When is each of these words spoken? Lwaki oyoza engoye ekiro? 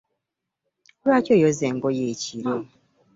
Lwaki 1.03 1.29
oyoza 1.35 1.63
engoye 1.71 2.01
ekiro? 2.13 2.53